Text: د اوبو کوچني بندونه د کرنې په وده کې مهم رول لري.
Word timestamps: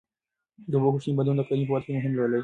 د 0.69 0.71
اوبو 0.75 0.89
کوچني 0.93 1.13
بندونه 1.17 1.41
د 1.43 1.47
کرنې 1.47 1.65
په 1.67 1.73
وده 1.73 1.83
کې 1.85 1.91
مهم 1.97 2.11
رول 2.17 2.29
لري. 2.31 2.39